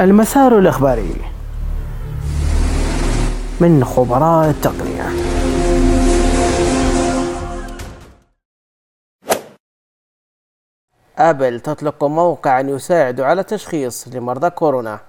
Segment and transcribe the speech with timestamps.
[0.00, 1.14] المسار الإخباري
[3.60, 5.08] من خبراء التقنية.
[11.18, 15.00] أبل تطلق موقعا يساعد على تشخيص لمرضى كورونا.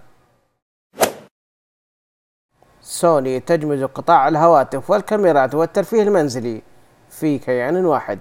[2.81, 6.62] سوني تجمد قطاع الهواتف والكاميرات والترفيه المنزلي
[7.09, 8.20] في كيان واحد.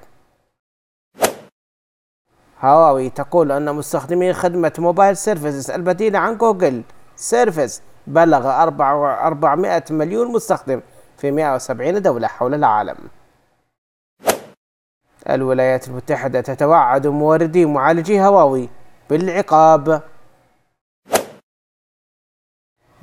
[2.67, 6.83] هواوي تقول أن مستخدمي خدمة mobile services البديلة عن جوجل
[7.17, 7.83] services.
[8.07, 10.81] بلغ 400 مليون مستخدم
[11.19, 12.97] في 170 دولة حول العالم.
[15.31, 18.69] الولايات المتحدة تتوعد موردي معالجي هواوي
[19.11, 20.03] بالعقاب.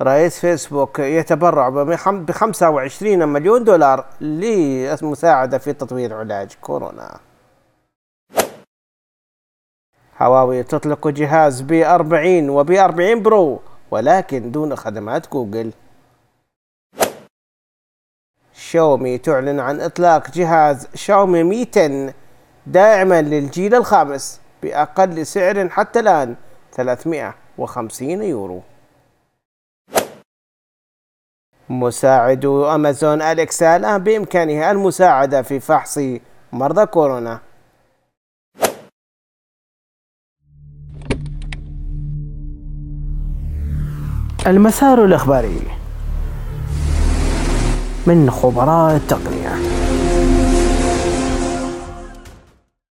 [0.02, 7.18] رئيس فيسبوك يتبرع ب 25 مليون دولار للمساعدة في تطوير علاج كورونا.
[10.18, 15.72] هواوي تطلق جهاز بي 40 وبي 40 برو ولكن دون خدمات جوجل.
[18.52, 22.14] شاومي تعلن عن إطلاق جهاز شاومي مي 10
[22.66, 26.36] داعما للجيل الخامس بأقل سعر حتى الآن
[26.72, 28.62] 350 يورو.
[31.68, 36.00] مساعد أمازون أليكسا الآن بإمكانه المساعدة في فحص
[36.52, 37.40] مرضى كورونا.
[44.46, 45.60] المسار الإخباري
[48.06, 49.33] من خبراء التقنية